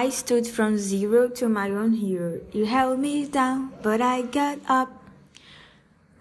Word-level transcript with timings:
I 0.00 0.08
stood 0.08 0.46
from 0.46 0.78
zero 0.78 1.28
to 1.28 1.46
my 1.46 1.68
own 1.68 1.92
hero. 1.92 2.40
You 2.52 2.64
held 2.64 3.00
me 3.00 3.26
down, 3.26 3.74
but 3.82 4.00
I 4.00 4.22
got 4.22 4.58
up. 4.66 4.88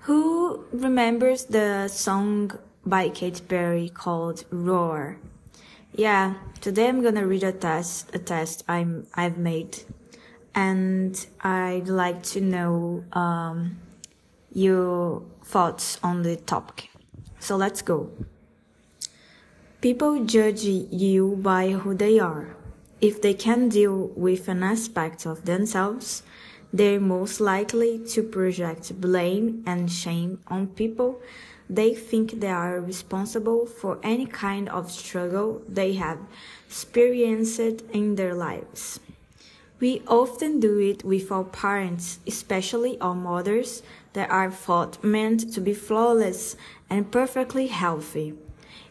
Who 0.01 0.65
remembers 0.73 1.45
the 1.45 1.87
song 1.87 2.51
by 2.85 3.07
Katy 3.07 3.41
Perry 3.47 3.87
called 3.87 4.43
Roar? 4.51 5.15
Yeah, 5.95 6.33
today 6.59 6.89
I'm 6.89 7.01
gonna 7.01 7.25
read 7.25 7.45
a 7.45 7.53
test, 7.53 8.13
a 8.13 8.19
test 8.19 8.65
I'm, 8.67 9.07
I've 9.13 9.37
made. 9.37 9.83
And 10.53 11.15
I'd 11.39 11.87
like 11.87 12.21
to 12.33 12.41
know, 12.41 13.05
um, 13.13 13.79
your 14.51 15.23
thoughts 15.45 15.99
on 16.03 16.23
the 16.23 16.35
topic. 16.35 16.89
So 17.39 17.55
let's 17.55 17.81
go. 17.81 18.11
People 19.79 20.25
judge 20.25 20.63
you 20.65 21.37
by 21.41 21.71
who 21.71 21.95
they 21.95 22.19
are. 22.19 22.58
If 23.01 23.21
they 23.21 23.33
can 23.33 23.69
deal 23.69 24.11
with 24.15 24.47
an 24.47 24.63
aspect 24.63 25.25
of 25.25 25.45
themselves, 25.45 26.23
they're 26.73 26.99
most 26.99 27.39
likely 27.39 27.99
to 28.09 28.21
project 28.21 28.99
blame 28.99 29.63
and 29.65 29.91
shame 29.91 30.39
on 30.47 30.67
people 30.67 31.21
they 31.69 31.93
think 31.93 32.39
they 32.39 32.49
are 32.49 32.81
responsible 32.81 33.67
for 33.67 33.99
any 34.01 34.25
kind 34.25 34.67
of 34.69 34.91
struggle 34.91 35.61
they 35.69 35.93
have 35.93 36.17
experienced 36.67 37.59
in 37.59 38.15
their 38.15 38.33
lives. 38.33 38.99
We 39.79 40.01
often 40.07 40.59
do 40.59 40.79
it 40.79 41.03
with 41.03 41.31
our 41.31 41.43
parents, 41.43 42.19
especially 42.25 42.99
our 42.99 43.13
mothers 43.13 43.83
that 44.13 44.29
are 44.31 44.51
thought 44.51 45.03
meant 45.03 45.53
to 45.53 45.61
be 45.61 45.73
flawless 45.73 46.57
and 46.89 47.11
perfectly 47.11 47.67
healthy. 47.67 48.33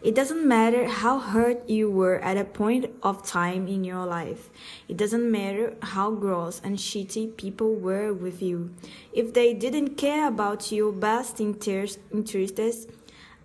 It 0.01 0.15
doesn't 0.15 0.47
matter 0.47 0.87
how 0.87 1.19
hurt 1.19 1.69
you 1.69 1.91
were 1.91 2.21
at 2.21 2.37
a 2.37 2.45
point 2.45 2.87
of 3.03 3.27
time 3.27 3.67
in 3.67 3.83
your 3.83 4.07
life. 4.07 4.49
It 4.89 4.97
doesn't 4.97 5.29
matter 5.29 5.75
how 5.83 6.13
gross 6.13 6.61
and 6.63 6.79
shitty 6.79 7.37
people 7.37 7.75
were 7.75 8.13
with 8.15 8.41
you. 8.41 8.75
If 9.13 9.35
they 9.35 9.55
didn't 9.55 9.97
care 9.97 10.29
about 10.29 10.71
your 10.71 10.93
best 10.93 11.41
interests, 11.41 11.99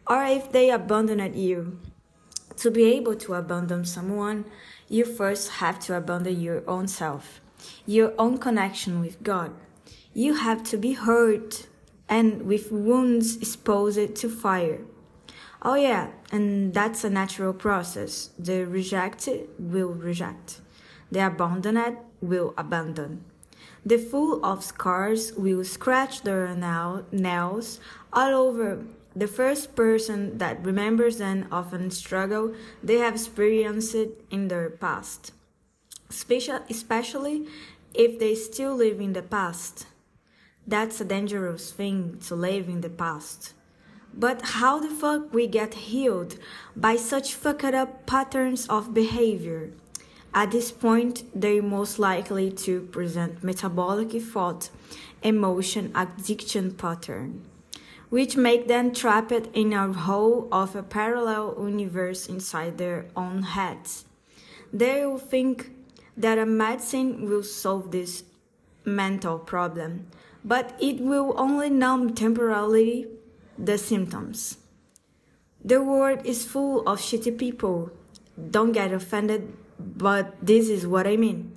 or 0.08 0.23
if 0.26 0.52
they 0.52 0.70
abandoned 0.70 1.36
you. 1.36 1.80
To 2.58 2.70
be 2.70 2.84
able 2.98 3.16
to 3.16 3.34
abandon 3.34 3.84
someone, 3.84 4.45
you 4.88 5.06
first 5.06 5.50
have 5.54 5.80
to 5.82 5.98
abandon 5.98 6.40
your 6.40 6.62
own 6.70 6.88
self, 6.88 7.42
your 7.88 8.14
own 8.20 8.38
connection 8.38 9.02
with 9.02 9.23
God. 9.23 9.56
You 10.14 10.36
have 10.36 10.64
to 10.66 10.78
be 10.78 10.94
hurt 10.94 11.66
and 12.08 12.44
with 12.44 12.72
wounds 12.72 13.38
exposed 13.38 14.16
to 14.17 14.30
fire. 14.30 14.82
Oh 15.66 15.75
yeah, 15.75 16.09
and 16.30 16.73
that's 16.73 17.06
a 17.06 17.09
natural 17.09 17.53
process. 17.53 18.31
The 18.38 18.66
rejected 18.66 19.47
will 19.58 19.94
reject. 19.94 20.59
The 21.09 21.28
abandoned 21.28 21.97
will 22.20 22.53
abandon. 22.58 23.23
The 23.86 23.97
full 23.97 24.44
of 24.45 24.61
scars 24.61 25.31
will 25.33 25.64
scratch 25.64 26.23
their 26.23 26.53
nails 27.11 27.80
all 28.11 28.33
over. 28.33 28.83
The 29.16 29.28
first 29.28 29.73
person 29.73 30.38
that 30.38 30.66
remembers 30.66 31.22
an 31.22 31.47
often 31.50 31.92
struggle 31.92 32.55
they 32.83 32.98
have 32.98 33.14
experienced 33.14 33.95
in 34.31 34.50
their 34.50 34.70
past, 34.70 35.31
especially 36.09 37.48
if 37.94 38.20
they 38.20 38.36
still 38.36 38.75
live 38.75 39.00
in 39.00 39.14
the 39.14 39.22
past. 39.22 39.86
That's 40.67 41.00
a 41.00 41.05
dangerous 41.05 41.72
thing 41.72 42.20
to 42.27 42.36
live 42.36 42.67
in 42.67 42.81
the 42.81 42.89
past. 42.89 43.53
But 44.16 44.42
how 44.42 44.80
the 44.80 44.89
fuck 44.89 45.33
we 45.33 45.47
get 45.47 45.73
healed 45.73 46.38
by 46.75 46.95
such 46.95 47.33
fucked 47.33 47.73
up 47.73 48.06
patterns 48.06 48.67
of 48.67 48.93
behavior? 48.93 49.71
At 50.36 50.52
this 50.52 50.71
point, 50.71 51.23
they're 51.33 51.61
most 51.61 51.99
likely 51.99 52.52
to 52.52 52.82
present 52.82 53.43
metabolic 53.43 54.11
thought, 54.21 54.70
emotion, 55.21 55.92
addiction 55.95 56.73
pattern, 56.73 57.43
which 58.10 58.38
make 58.38 58.67
them 58.67 58.93
trapped 58.93 59.32
in 59.54 59.73
a 59.73 59.93
hole 59.93 60.48
of 60.52 60.76
a 60.76 60.83
parallel 60.83 61.55
universe 61.59 62.27
inside 62.27 62.77
their 62.77 63.05
own 63.15 63.43
heads. 63.43 64.05
They 64.71 65.05
will 65.05 65.20
think 65.20 65.71
that 66.17 66.38
a 66.38 66.45
medicine 66.45 67.30
will 67.30 67.43
solve 67.43 67.92
this 67.92 68.23
mental 68.86 69.38
problem, 69.39 70.08
but 70.43 70.76
it 70.80 70.99
will 70.99 71.33
only 71.38 71.70
numb 71.70 72.14
temporarily 72.14 73.08
the 73.58 73.77
symptoms. 73.77 74.58
The 75.64 75.81
world 75.81 76.25
is 76.25 76.45
full 76.45 76.87
of 76.87 76.99
shitty 76.99 77.37
people. 77.37 77.91
Don't 78.52 78.71
get 78.71 78.91
offended, 78.91 79.53
but 79.80 80.36
this 80.41 80.69
is 80.69 80.86
what 80.86 81.08
I 81.08 81.15
mean. 81.15 81.55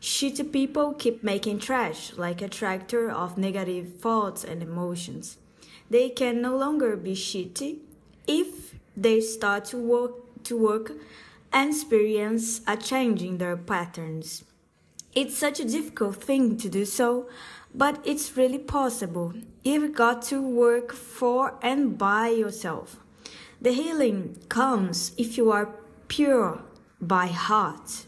Shitty 0.00 0.52
people 0.52 0.94
keep 0.94 1.24
making 1.24 1.58
trash 1.58 2.12
like 2.16 2.40
a 2.40 2.48
tractor 2.48 3.10
of 3.10 3.36
negative 3.36 3.98
thoughts 3.98 4.44
and 4.44 4.62
emotions. 4.62 5.38
They 5.90 6.08
can 6.10 6.40
no 6.40 6.56
longer 6.56 6.96
be 6.96 7.14
shitty 7.14 7.78
if 8.28 8.74
they 8.96 9.20
start 9.20 9.64
to 9.66 9.76
work 9.76 10.44
to 10.44 10.56
work 10.56 10.92
and 11.52 11.70
experience 11.70 12.60
a 12.66 12.76
change 12.76 13.22
in 13.22 13.38
their 13.38 13.56
patterns. 13.56 14.44
It's 15.14 15.36
such 15.36 15.58
a 15.58 15.64
difficult 15.64 16.16
thing 16.22 16.56
to 16.58 16.68
do 16.68 16.84
so, 16.84 17.28
but 17.78 18.00
it's 18.04 18.36
really 18.36 18.58
possible. 18.58 19.32
You've 19.62 19.94
got 19.94 20.22
to 20.22 20.42
work 20.42 20.92
for 20.92 21.54
and 21.62 21.96
by 21.96 22.28
yourself. 22.30 22.96
The 23.62 23.72
healing 23.72 24.36
comes 24.48 25.12
if 25.16 25.36
you 25.38 25.52
are 25.52 25.68
pure 26.08 26.60
by 27.00 27.28
heart, 27.28 28.04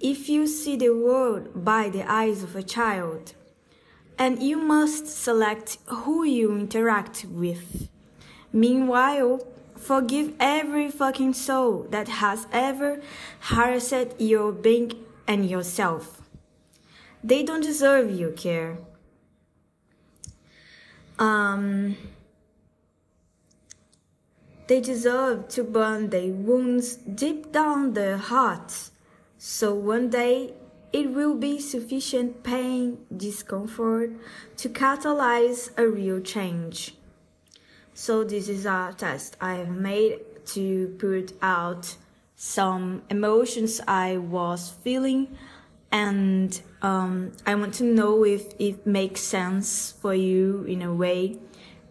if 0.00 0.30
you 0.30 0.46
see 0.46 0.76
the 0.76 0.96
world 0.96 1.62
by 1.62 1.90
the 1.90 2.10
eyes 2.10 2.42
of 2.42 2.56
a 2.56 2.62
child. 2.62 3.34
And 4.18 4.42
you 4.42 4.56
must 4.56 5.06
select 5.06 5.76
who 5.86 6.24
you 6.24 6.56
interact 6.56 7.26
with. 7.28 7.88
Meanwhile, 8.50 9.46
forgive 9.76 10.32
every 10.40 10.90
fucking 10.90 11.34
soul 11.34 11.86
that 11.90 12.08
has 12.08 12.46
ever 12.50 13.02
harassed 13.40 14.18
your 14.18 14.52
being 14.52 14.92
and 15.26 15.48
yourself. 15.48 16.22
They 17.22 17.42
don't 17.42 17.62
deserve 17.62 18.10
your 18.10 18.32
care. 18.32 18.78
Um, 21.22 21.96
they 24.66 24.80
deserve 24.80 25.48
to 25.50 25.62
burn 25.62 26.10
their 26.10 26.32
wounds 26.32 26.96
deep 26.96 27.52
down 27.52 27.92
their 27.92 28.16
hearts, 28.16 28.90
so 29.38 29.72
one 29.72 30.10
day 30.10 30.54
it 30.92 31.12
will 31.12 31.36
be 31.36 31.60
sufficient 31.60 32.42
pain, 32.42 32.98
discomfort 33.16 34.10
to 34.56 34.68
catalyze 34.68 35.70
a 35.78 35.86
real 35.86 36.18
change. 36.20 36.96
So 37.94 38.24
this 38.24 38.48
is 38.48 38.66
a 38.66 38.92
test 38.98 39.36
I 39.40 39.54
have 39.54 39.70
made 39.70 40.18
to 40.46 40.88
put 40.98 41.34
out 41.40 41.96
some 42.34 43.02
emotions 43.08 43.80
I 43.86 44.16
was 44.16 44.74
feeling 44.82 45.38
and 45.92 46.60
um, 46.80 47.32
I 47.46 47.54
want 47.54 47.74
to 47.74 47.84
know 47.84 48.24
if 48.24 48.54
it 48.58 48.86
makes 48.86 49.20
sense 49.20 49.92
for 50.00 50.14
you 50.14 50.64
in 50.64 50.82
a 50.82 50.92
way 50.92 51.38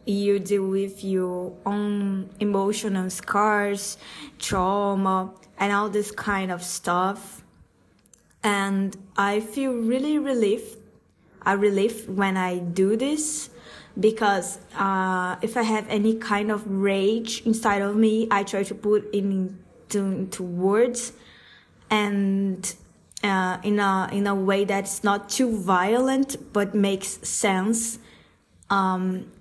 you 0.05 0.39
deal 0.39 0.67
with 0.67 1.03
your 1.03 1.53
own 1.65 2.29
emotional 2.39 3.09
scars, 3.09 3.97
trauma, 4.39 5.31
and 5.59 5.71
all 5.71 5.89
this 5.89 6.11
kind 6.11 6.51
of 6.51 6.63
stuff. 6.63 7.43
And 8.43 8.97
I 9.15 9.39
feel 9.39 9.73
really 9.73 10.17
relieved. 10.17 10.77
I 11.43 11.53
relief 11.53 12.09
when 12.09 12.37
I 12.37 12.59
do 12.59 12.97
this 12.97 13.51
because 13.99 14.57
uh, 14.75 15.35
if 15.41 15.57
I 15.57 15.63
have 15.63 15.87
any 15.89 16.15
kind 16.15 16.51
of 16.51 16.63
rage 16.65 17.43
inside 17.45 17.81
of 17.83 17.95
me, 17.95 18.27
I 18.31 18.43
try 18.43 18.63
to 18.63 18.73
put 18.73 19.05
it 19.13 19.23
into, 19.23 19.99
into 19.99 20.43
words 20.43 21.13
and 21.91 22.73
uh, 23.23 23.57
in 23.63 23.79
a 23.79 24.09
in 24.11 24.27
a 24.27 24.35
way 24.35 24.65
that's 24.65 25.03
not 25.03 25.29
too 25.29 25.57
violent 25.57 26.53
but 26.53 26.73
makes 26.73 27.19
sense. 27.27 27.99
Um, 28.69 29.31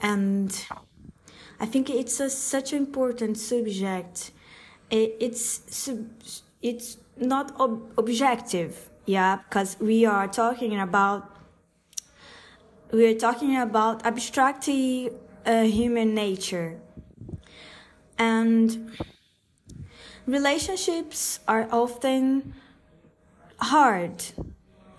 and 0.00 0.66
I 1.60 1.66
think 1.66 1.90
it's 1.90 2.18
a, 2.20 2.28
such 2.30 2.72
an 2.72 2.78
important 2.78 3.38
subject. 3.38 4.32
It, 4.90 5.16
it's 5.20 5.88
it's 6.60 6.96
not 7.16 7.58
ob- 7.60 7.92
objective 7.96 8.88
yeah 9.06 9.36
because 9.36 9.76
we 9.80 10.04
are 10.04 10.28
talking 10.28 10.78
about 10.78 11.32
we 12.92 13.06
are 13.06 13.18
talking 13.18 13.56
about 13.56 14.04
abstract 14.04 14.68
uh, 14.68 15.62
human 15.62 16.14
nature. 16.14 16.78
And 18.18 18.92
relationships 20.26 21.40
are 21.48 21.66
often 21.72 22.54
hard. 23.62 24.24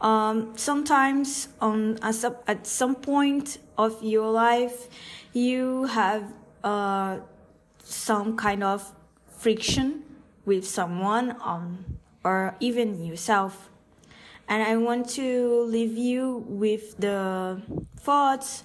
Um, 0.01 0.53
sometimes 0.57 1.47
on 1.61 1.99
at 2.01 2.67
some 2.67 2.95
point 2.95 3.57
of 3.77 4.03
your 4.03 4.31
life, 4.31 4.87
you 5.33 5.85
have 5.85 6.23
uh, 6.63 7.19
some 7.83 8.35
kind 8.35 8.63
of 8.63 8.91
friction 9.27 10.03
with 10.45 10.67
someone 10.67 11.35
um, 11.41 11.85
or 12.23 12.55
even 12.59 13.03
yourself. 13.03 13.69
and 14.47 14.61
I 14.61 14.75
want 14.77 15.09
to 15.11 15.63
leave 15.63 15.97
you 15.97 16.45
with 16.47 16.97
the 16.97 17.61
thoughts, 17.97 18.63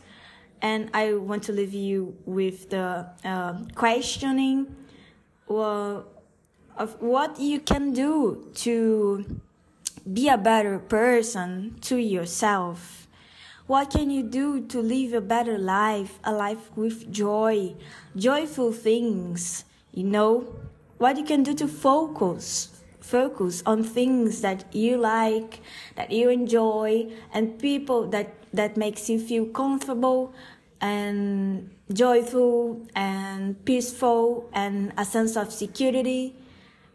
and 0.60 0.90
I 0.92 1.14
want 1.14 1.44
to 1.44 1.52
leave 1.52 1.72
you 1.72 2.16
with 2.26 2.70
the 2.70 3.06
uh, 3.24 3.54
questioning 3.74 4.74
well, 5.46 6.06
of 6.76 7.00
what 7.00 7.40
you 7.40 7.60
can 7.60 7.92
do 7.92 8.50
to 8.56 9.40
be 10.12 10.28
a 10.28 10.38
better 10.38 10.78
person 10.78 11.76
to 11.82 11.96
yourself. 11.96 13.06
What 13.66 13.90
can 13.90 14.10
you 14.10 14.22
do 14.22 14.66
to 14.66 14.80
live 14.80 15.12
a 15.12 15.20
better 15.20 15.58
life, 15.58 16.18
a 16.24 16.32
life 16.32 16.70
with 16.76 17.12
joy, 17.12 17.74
joyful 18.16 18.72
things, 18.72 19.64
you 19.92 20.04
know? 20.04 20.54
What 20.96 21.18
you 21.18 21.24
can 21.24 21.42
do 21.42 21.54
to 21.54 21.68
focus 21.68 22.78
focus 23.08 23.62
on 23.64 23.82
things 23.82 24.42
that 24.42 24.74
you 24.74 24.98
like, 24.98 25.60
that 25.96 26.12
you 26.12 26.28
enjoy, 26.28 27.10
and 27.32 27.58
people 27.58 28.06
that, 28.08 28.34
that 28.52 28.76
makes 28.76 29.08
you 29.08 29.18
feel 29.18 29.46
comfortable 29.46 30.34
and 30.80 31.70
joyful 31.92 32.86
and 32.94 33.64
peaceful 33.64 34.48
and 34.52 34.92
a 34.98 35.04
sense 35.04 35.36
of 35.36 35.50
security 35.50 36.36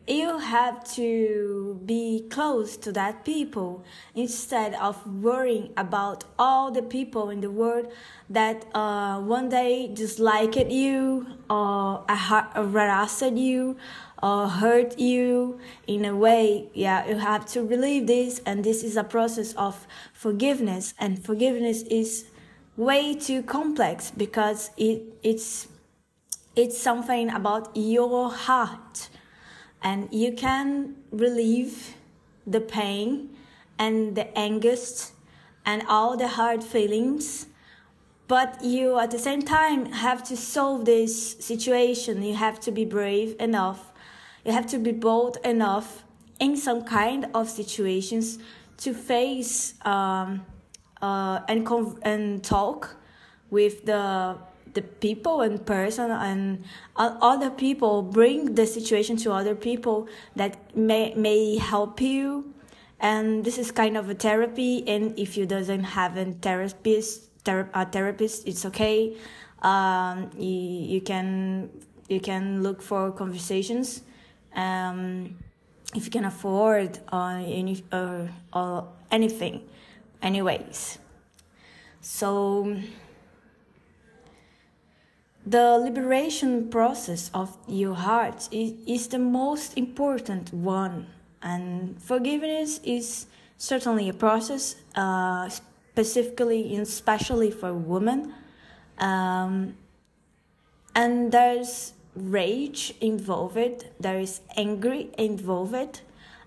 you 0.07 0.37
have 0.37 0.83
to 0.83 1.79
be 1.85 2.25
close 2.29 2.75
to 2.75 2.91
that 2.91 3.23
people 3.23 3.85
instead 4.15 4.73
of 4.75 4.95
worrying 5.23 5.71
about 5.77 6.25
all 6.37 6.71
the 6.71 6.81
people 6.81 7.29
in 7.29 7.39
the 7.39 7.49
world 7.49 7.91
that 8.29 8.65
uh, 8.75 9.19
one 9.19 9.47
day 9.47 9.89
disliked 9.93 10.69
you 10.69 11.25
or 11.49 12.03
harassed 12.09 13.31
you 13.33 13.77
or 14.21 14.47
hurt 14.47 14.99
you 14.99 15.59
in 15.87 16.03
a 16.03 16.15
way. 16.15 16.67
Yeah 16.73 17.07
you 17.07 17.15
have 17.15 17.45
to 17.47 17.63
relieve 17.63 18.07
this 18.07 18.41
and 18.45 18.63
this 18.63 18.83
is 18.83 18.97
a 18.97 19.03
process 19.03 19.53
of 19.53 19.87
forgiveness 20.11 20.93
and 20.99 21.23
forgiveness 21.23 21.83
is 21.83 22.25
way 22.75 23.13
too 23.15 23.41
complex 23.43 24.11
because 24.11 24.71
it 24.75 25.01
it's 25.23 25.67
it's 26.55 26.77
something 26.77 27.29
about 27.29 27.71
your 27.75 28.29
heart 28.29 29.09
and 29.83 30.07
you 30.11 30.31
can 30.31 30.95
relieve 31.11 31.95
the 32.47 32.61
pain 32.61 33.29
and 33.77 34.15
the 34.15 34.25
angst 34.35 35.11
and 35.65 35.83
all 35.87 36.15
the 36.17 36.29
hard 36.29 36.63
feelings. 36.63 37.47
But 38.27 38.63
you 38.63 38.97
at 38.97 39.11
the 39.11 39.19
same 39.19 39.41
time 39.41 39.91
have 39.91 40.23
to 40.25 40.37
solve 40.37 40.85
this 40.85 41.33
situation. 41.33 42.23
You 42.23 42.35
have 42.35 42.59
to 42.61 42.71
be 42.71 42.85
brave 42.85 43.35
enough. 43.39 43.91
You 44.45 44.53
have 44.53 44.65
to 44.67 44.79
be 44.79 44.93
bold 44.93 45.37
enough 45.43 46.03
in 46.39 46.55
some 46.55 46.83
kind 46.83 47.27
of 47.33 47.49
situations 47.49 48.39
to 48.77 48.93
face 48.93 49.75
um, 49.85 50.45
uh, 51.01 51.41
and 51.47 51.67
and 52.03 52.43
talk 52.43 52.95
with 53.49 53.85
the 53.85 54.37
the 54.73 54.81
people 54.81 55.41
and 55.41 55.65
person 55.65 56.11
and 56.11 56.63
other 56.95 57.49
people 57.49 58.01
bring 58.01 58.55
the 58.55 58.65
situation 58.65 59.17
to 59.17 59.31
other 59.31 59.55
people 59.55 60.07
that 60.35 60.75
may 60.75 61.13
may 61.15 61.57
help 61.57 62.01
you. 62.01 62.53
And 62.99 63.43
this 63.43 63.57
is 63.57 63.71
kind 63.71 63.97
of 63.97 64.09
a 64.09 64.15
therapy 64.15 64.87
and 64.87 65.17
if 65.19 65.35
you 65.37 65.45
doesn't 65.45 65.83
have 65.83 66.17
a 66.17 66.31
therapist 66.31 67.29
ther- 67.43 67.69
a 67.73 67.85
therapist 67.85 68.47
it's 68.47 68.65
okay. 68.65 69.15
Um, 69.61 70.31
you, 70.37 70.97
you 70.97 71.01
can 71.01 71.69
you 72.09 72.19
can 72.19 72.63
look 72.63 72.81
for 72.81 73.11
conversations 73.11 74.01
um, 74.55 75.37
if 75.95 76.05
you 76.05 76.11
can 76.11 76.25
afford 76.25 76.99
uh, 77.11 77.43
any 77.45 77.83
uh, 77.91 78.27
or 78.53 78.87
anything. 79.11 79.67
Anyways. 80.21 80.99
So 82.01 82.75
the 85.45 85.77
liberation 85.77 86.69
process 86.69 87.29
of 87.33 87.57
your 87.67 87.95
heart 87.95 88.47
is, 88.51 88.73
is 88.87 89.07
the 89.07 89.19
most 89.19 89.77
important 89.77 90.53
one, 90.53 91.07
and 91.41 92.01
forgiveness 92.01 92.79
is 92.83 93.27
certainly 93.57 94.07
a 94.09 94.13
process, 94.13 94.75
uh, 94.95 95.49
specifically 95.49 96.73
and 96.73 96.83
especially 96.83 97.51
for 97.51 97.73
women. 97.73 98.33
Um, 98.97 99.75
and 100.95 101.31
there's 101.31 101.93
rage 102.15 102.93
involved, 103.01 103.85
there 103.99 104.19
is 104.19 104.41
angry 104.55 105.09
involved, 105.17 106.01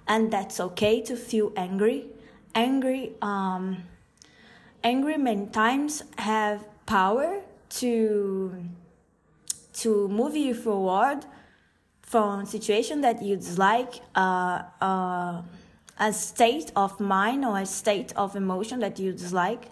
and 0.09 0.31
that's 0.31 0.61
okay 0.61 1.03
to 1.03 1.17
feel 1.17 1.53
angry. 1.57 2.07
Angry, 2.55 3.13
um, 3.21 3.85
angry 4.83 5.19
many 5.19 5.47
times 5.47 6.03
have 6.17 6.65
power 6.87 7.43
to 7.69 8.65
to 9.77 10.09
move 10.09 10.37
you 10.37 10.55
forward 10.55 11.25
from 12.03 12.47
situation 12.47 13.01
that 13.01 13.23
you 13.23 13.37
dislike, 13.37 14.01
uh, 14.15 14.63
uh, 14.81 15.43
a 15.99 16.13
state 16.13 16.71
of 16.77 17.01
mind 17.01 17.45
or 17.45 17.59
a 17.59 17.67
state 17.67 18.13
of 18.17 18.37
emotion 18.37 18.81
that 18.81 18.99
you 18.99 19.13
dislike, 19.13 19.71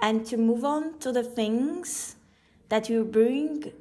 and 0.00 0.26
to 0.26 0.36
move 0.36 0.64
on 0.64 0.98
to 0.98 1.12
the 1.12 1.22
things 1.22 2.16
that 2.68 2.88
will 2.88 3.04
bring 3.04 3.72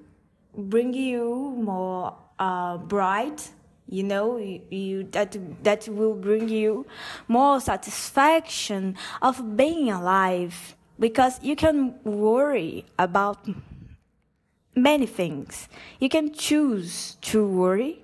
bring 0.56 0.94
you 0.94 1.56
more 1.58 2.16
uh, 2.38 2.78
bright 2.78 3.52
you 3.88 4.04
know 4.04 4.38
you, 4.38 4.62
you, 4.70 5.04
that 5.12 5.38
that 5.64 5.88
will 5.88 6.14
bring 6.14 6.50
you 6.50 6.86
more 7.28 7.60
satisfaction 7.60 8.96
of 9.22 9.56
being 9.56 9.90
alive 9.90 10.76
because 11.00 11.42
you 11.42 11.56
can 11.56 11.96
worry 12.04 12.86
about 13.00 13.48
many 14.76 15.06
things. 15.06 15.68
You 16.00 16.10
can 16.10 16.34
choose 16.34 17.18
to 17.22 17.46
worry 17.46 18.04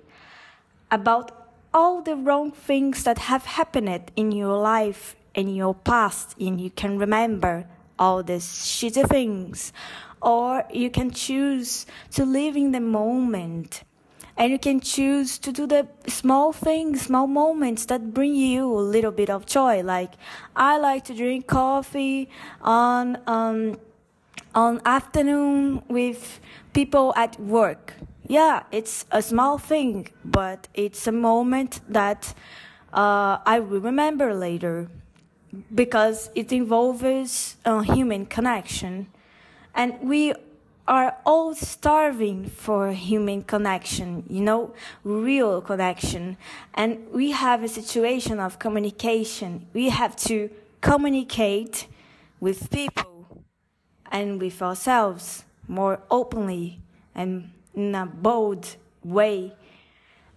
about 0.90 1.48
all 1.72 2.02
the 2.02 2.16
wrong 2.16 2.50
things 2.50 3.04
that 3.04 3.18
have 3.18 3.44
happened 3.44 4.10
in 4.16 4.32
your 4.32 4.56
life, 4.56 5.16
in 5.34 5.54
your 5.54 5.74
past, 5.74 6.34
and 6.40 6.60
you 6.60 6.70
can 6.70 6.98
remember 6.98 7.66
all 7.98 8.22
these 8.22 8.46
shitty 8.46 9.08
things. 9.08 9.72
Or 10.20 10.64
you 10.72 10.90
can 10.90 11.10
choose 11.10 11.86
to 12.12 12.24
live 12.24 12.56
in 12.56 12.72
the 12.72 12.80
moment. 12.80 13.84
And 14.36 14.52
you 14.52 14.58
can 14.58 14.80
choose 14.80 15.38
to 15.38 15.52
do 15.52 15.66
the 15.66 15.88
small 16.06 16.52
things, 16.52 17.02
small 17.02 17.26
moments 17.26 17.86
that 17.86 18.14
bring 18.14 18.34
you 18.34 18.72
a 18.72 18.78
little 18.78 19.10
bit 19.10 19.30
of 19.30 19.46
joy. 19.46 19.82
Like, 19.82 20.12
I 20.54 20.78
like 20.78 21.04
to 21.06 21.14
drink 21.14 21.48
coffee 21.48 22.28
on, 22.62 23.18
um, 23.26 23.78
on 24.54 24.80
afternoon 24.84 25.82
with 25.88 26.40
people 26.72 27.12
at 27.16 27.38
work. 27.40 27.94
Yeah, 28.26 28.62
it's 28.70 29.06
a 29.10 29.22
small 29.22 29.58
thing, 29.58 30.08
but 30.24 30.68
it's 30.74 31.06
a 31.06 31.12
moment 31.12 31.80
that 31.88 32.34
uh, 32.92 33.38
I 33.44 33.60
will 33.60 33.80
remember 33.80 34.34
later 34.34 34.88
because 35.74 36.30
it 36.34 36.52
involves 36.52 37.56
a 37.64 37.82
human 37.82 38.26
connection. 38.26 39.08
And 39.74 39.98
we 40.02 40.34
are 40.86 41.16
all 41.24 41.54
starving 41.54 42.46
for 42.48 42.92
human 42.92 43.42
connection, 43.42 44.24
you 44.28 44.40
know, 44.40 44.74
real 45.04 45.60
connection. 45.60 46.36
And 46.74 47.06
we 47.12 47.30
have 47.32 47.62
a 47.62 47.68
situation 47.68 48.40
of 48.40 48.58
communication. 48.58 49.66
We 49.74 49.90
have 49.90 50.16
to 50.28 50.50
communicate 50.80 51.86
with 52.40 52.70
people 52.70 53.17
and 54.10 54.40
with 54.40 54.62
ourselves 54.62 55.44
more 55.66 56.00
openly 56.10 56.80
and 57.14 57.50
in 57.74 57.94
a 57.94 58.06
bold 58.06 58.76
way. 59.04 59.52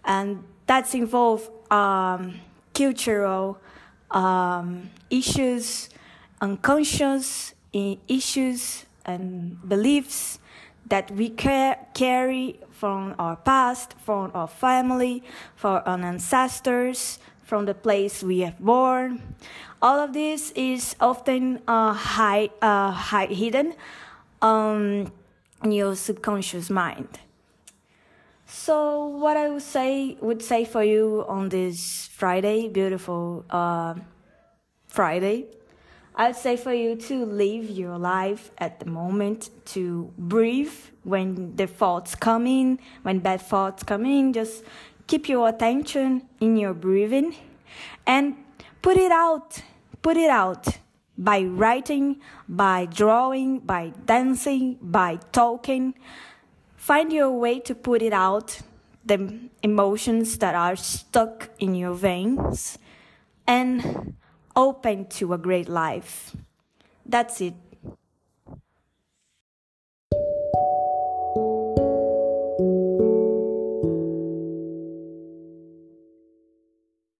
And 0.04 0.44
that's 0.66 0.94
involve 0.94 1.48
um, 1.70 2.40
cultural 2.74 3.58
um, 4.10 4.90
issues, 5.10 5.88
unconscious 6.40 7.54
issues 7.72 8.84
and 9.04 9.56
beliefs 9.68 10.38
that 10.86 11.10
we 11.12 11.30
carry 11.30 12.60
from 12.70 13.14
our 13.18 13.36
past, 13.36 13.94
from 14.04 14.30
our 14.34 14.48
family, 14.48 15.22
from 15.56 15.82
our 15.86 16.04
ancestors, 16.04 17.18
from 17.52 17.66
the 17.66 17.74
place 17.74 18.22
we 18.22 18.38
have 18.40 18.58
born. 18.58 19.20
All 19.82 20.00
of 20.00 20.14
this 20.14 20.52
is 20.52 20.96
often 20.98 21.60
uh, 21.68 21.92
uh, 22.62 23.26
hidden 23.26 23.74
um, 24.40 25.12
in 25.62 25.72
your 25.72 25.94
subconscious 25.94 26.70
mind. 26.70 27.18
So, 28.46 29.04
what 29.04 29.36
I 29.36 29.50
would 29.50 29.60
say 29.60 30.16
would 30.22 30.40
say 30.40 30.64
for 30.64 30.82
you 30.82 31.26
on 31.28 31.50
this 31.50 32.08
Friday, 32.16 32.68
beautiful 32.68 33.44
uh, 33.50 33.96
Friday, 34.86 35.44
I'd 36.14 36.36
say 36.36 36.56
for 36.56 36.72
you 36.72 36.96
to 36.96 37.26
live 37.26 37.68
your 37.68 37.98
life 37.98 38.50
at 38.56 38.80
the 38.80 38.86
moment, 38.86 39.50
to 39.74 40.10
breathe 40.16 40.72
when 41.04 41.56
the 41.56 41.66
thoughts 41.66 42.14
come 42.14 42.46
in, 42.46 42.78
when 43.02 43.18
bad 43.18 43.40
thoughts 43.40 43.82
come 43.82 44.04
in, 44.04 44.32
just 44.32 44.62
keep 45.06 45.28
your 45.28 45.48
attention 45.48 46.22
in 46.40 46.56
your 46.56 46.74
breathing 46.74 47.34
and 48.06 48.36
Put 48.82 48.96
it 48.96 49.12
out, 49.12 49.62
put 50.02 50.16
it 50.16 50.28
out 50.28 50.66
by 51.16 51.42
writing, 51.42 52.20
by 52.48 52.86
drawing, 52.86 53.60
by 53.60 53.92
dancing, 54.04 54.76
by 54.82 55.20
talking. 55.30 55.94
Find 56.74 57.12
your 57.12 57.30
way 57.30 57.60
to 57.60 57.76
put 57.76 58.02
it 58.02 58.12
out, 58.12 58.60
the 59.06 59.38
emotions 59.62 60.38
that 60.38 60.56
are 60.56 60.74
stuck 60.74 61.50
in 61.60 61.76
your 61.76 61.94
veins, 61.94 62.76
and 63.46 64.14
open 64.56 65.06
to 65.06 65.32
a 65.32 65.38
great 65.38 65.68
life. 65.68 66.34
That's 67.06 67.40
it. 67.40 67.54